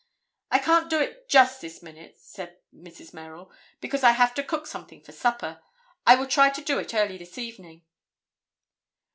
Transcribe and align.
"I 0.49 0.57
can't 0.57 0.89
do 0.89 0.99
it 0.99 1.29
just 1.29 1.61
this 1.61 1.83
minute," 1.83 2.17
said 2.17 2.57
Mrs. 2.75 3.13
Merrill, 3.13 3.51
"because 3.79 4.03
I 4.03 4.13
have 4.13 4.33
to 4.33 4.43
cook 4.43 4.65
something 4.65 5.03
for 5.03 5.11
supper. 5.11 5.61
I 6.07 6.15
will 6.15 6.25
try 6.25 6.49
to 6.49 6.61
do 6.63 6.79
it 6.79 6.95
early 6.95 7.19
this 7.19 7.37
evening." 7.37 7.83